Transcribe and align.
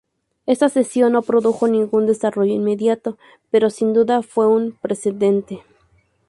Esta 0.47 0.67
sesión 0.67 1.11
no 1.13 1.21
produjo 1.21 1.67
ningún 1.67 2.07
desarrollo 2.07 2.51
inmediato, 2.55 3.19
pero 3.51 3.69
sin 3.69 3.93
duda 3.93 4.23
fue 4.23 4.47
un 4.47 4.71
precedente. 4.81 5.63